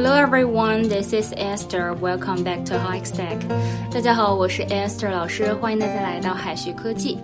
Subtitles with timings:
[0.00, 1.92] Hello everyone, this is Esther.
[1.92, 3.40] Welcome back to High Stack.
[3.90, 7.18] 大家好，我是 Esther 老师，欢迎大家来到海学科技。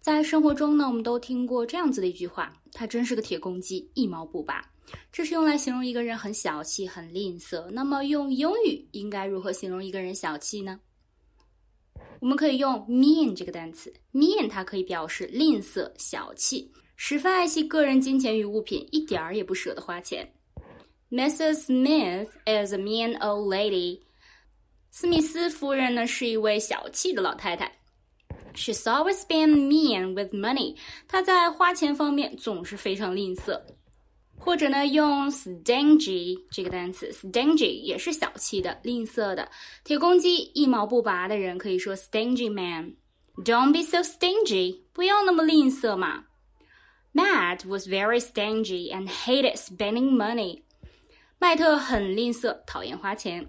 [0.00, 4.64] 在生活中呢，我们都听过这样子的一句话：“他真是个铁公鸡，一毛不拔。”
[5.12, 7.68] 这是用来形容一个人很小气、很吝啬。
[7.70, 10.80] 那么用英语应该如何形容一个人小气呢？
[12.20, 20.32] 我们可以用 mean 这个单词，mean 它可以表示吝啬、小气，十分爱惜个人金钱与物品，一点儿也不舍得花钱。
[21.10, 21.66] Mrs.
[21.66, 24.00] Smith is a mean old lady。
[24.90, 27.72] 斯密斯夫人呢是一位小气的老太太。
[28.54, 30.76] She's always been mean with money。
[31.06, 33.60] 她在花钱方面总是非常吝啬。
[34.37, 39.49] 或者呢，用 stingy 这个单词，stingy 也是小气的、吝啬的。
[39.83, 46.25] 铁公鸡一毛不拔的人可以说 stingy man。Don't be so stingy，不要那么吝啬嘛。
[47.13, 50.63] Matt was very stingy and hated spending money。
[51.39, 53.47] 麦特很吝啬，讨厌花钱。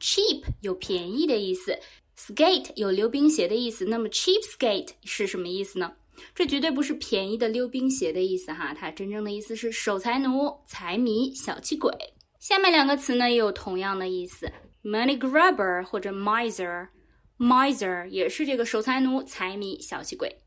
[0.00, 1.78] Cheap 有便宜的意思，
[2.16, 3.84] skate 有溜冰鞋的意思。
[3.84, 5.92] 那么 cheap skate 是什么意思呢？
[6.34, 11.92] 这绝对不是便宜的溜冰鞋的意思哈，它真正的意思是守财奴、财迷、小气鬼。
[12.40, 14.50] 下面两个词呢也有同样的意思，
[14.82, 20.38] money grabber 或者 miser，miser 也是这个守财奴、财迷、小气鬼。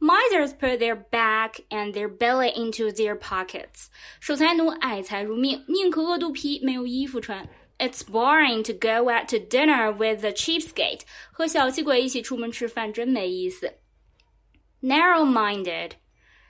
[0.00, 3.86] Misers put their back and their belly into their pockets。
[4.20, 7.48] 守财奴爱财如命，宁可饿肚皮，没有衣服穿。
[7.78, 11.00] It's boring to go out to dinner with a cheapskate。
[11.32, 13.74] 和小气鬼一起出门吃饭真没意思。
[14.83, 15.91] Narrow-minded,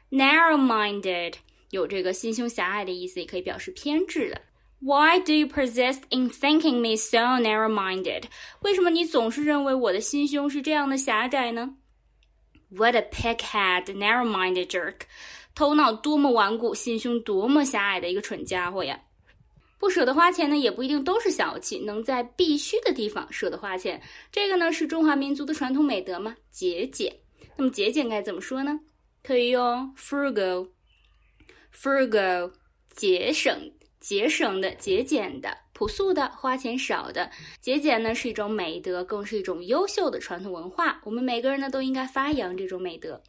[0.09, 1.35] narrow-minded
[1.69, 4.41] 有这个心胸狭隘的意思，也可以表示偏执的。
[4.79, 8.23] Why do you persist in thinking me so narrow-minded？
[8.61, 11.75] 为什么你总是认为我的心胸是这样的狭窄呢
[12.69, 15.01] ？What a pighead, narrow-minded jerk！
[15.55, 18.99] 头脑多么顽固，心胸多么狭隘的一个蠢家伙呀！
[19.79, 24.01] 不舍得花钱呢，也不一定都是小气，能在必须的地方舍得花钱，
[24.31, 27.15] 这个呢是中华民族的传统美德嘛，节俭。
[27.57, 28.79] 那么节俭该怎么说呢？
[29.23, 32.51] 可以用 frugal，frugal，
[32.89, 37.31] 节省、节省的、节俭的、朴素的、花钱少的。
[37.61, 40.99] 节俭呢是一种美德，更是一种优秀的传统文化。
[41.05, 43.23] 我们每个人呢都应该发扬这种美德。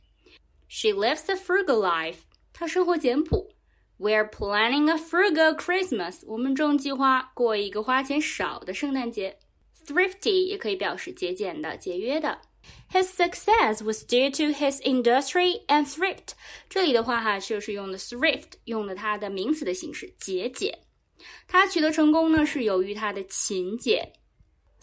[0.69, 2.23] She lives a frugal life。
[2.53, 3.53] 她生活简朴。
[3.97, 6.25] We're planning a frugal Christmas。
[6.27, 9.39] 我们正计划过一个花钱少的圣诞节。
[9.87, 12.41] Thrifty 也可以表示节俭的、节约的。
[12.91, 16.33] His success was due to his industry and thrift。
[16.71, 20.79] 这里的话哈，就是用的 thrift，用的它的名词的形式，节俭。
[21.47, 24.13] 他取得成功呢，是由于他的勤俭。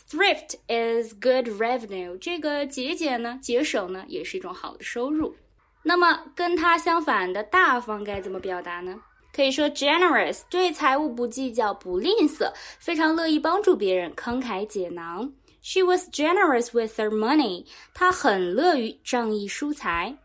[0.09, 2.17] Thrift is good revenue。
[2.17, 5.35] 这个节俭呢，节省呢，也是一种好的收入。
[5.83, 9.01] 那么跟它相反的大方该怎么表达呢？
[9.33, 15.33] 可以说 generous，对财物不计较，不吝啬，非常乐意帮助别人，慷慨解囊。
[15.61, 17.65] She was generous with her money.
[17.93, 20.17] 她很乐于仗义疏财。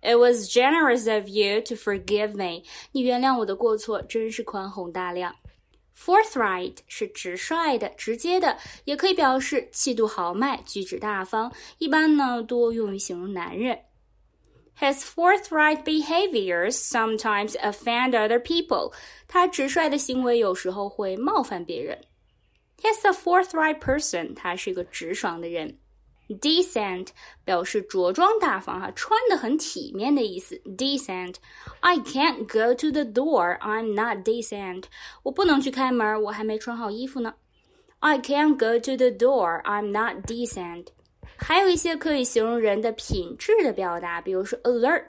[0.00, 2.62] It was generous of you to forgive me.
[2.92, 5.34] 你原谅我的过错，真是宽宏大量。
[5.96, 11.52] Forthright 是直率的、直接的，也可以表示气度豪迈、举止大方。
[11.78, 13.78] 一般呢，多用于形容男人。
[14.79, 18.93] His forthright behaviors sometimes offend other people.
[19.27, 21.99] 他直率的行为有时候会冒犯别人。
[22.81, 25.77] He's a forthright person，他是一个直爽的人。
[26.29, 27.07] Decent
[27.43, 30.55] 表示着装大方哈，穿的很体面的意思。
[30.63, 34.83] Decent，I can't go to the door，I'm not decent。
[35.23, 37.33] 我不能去开门，我还没穿好衣服呢。
[37.99, 40.89] I can't go to the door，I'm not decent。
[41.36, 45.04] 还有一些可以形容人的品质的表达，比如说 alert，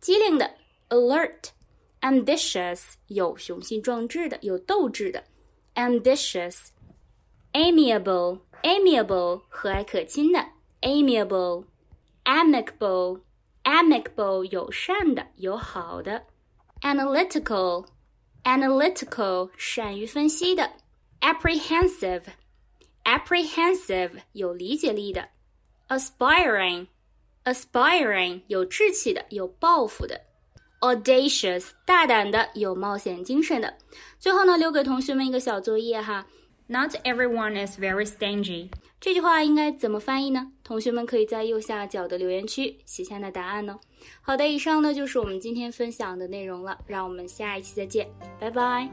[0.00, 0.50] 机灵的
[0.88, 5.24] ；alert，ambitious，有雄心壮志的，有斗志的
[5.74, 6.68] ；ambitious。
[7.52, 10.38] amiable amiable 和蔼可亲的
[10.82, 11.64] amiable
[12.22, 13.20] amicable
[13.64, 16.24] amicable 友善的友好的
[16.82, 17.84] analytical
[18.44, 20.70] analytical 善于分析的
[21.20, 22.22] apprehensive
[23.02, 25.28] apprehensive 有理解力的
[25.90, 26.86] aspiring
[27.44, 30.18] aspiring 有志气的有抱负的
[30.80, 33.76] audacious 大胆的有冒险精神的
[34.18, 36.26] 最后呢留给同学们一个小作业哈
[36.68, 38.68] Not everyone is very stingy。
[39.00, 40.52] 这句话应该怎么翻译呢？
[40.62, 43.80] 同学们可以在右下角的留言区写下的答案哦。
[44.22, 48.08] 好的，以上呢就是我们今天分享的内容了，让我们下一期再见，
[48.38, 48.88] 拜拜。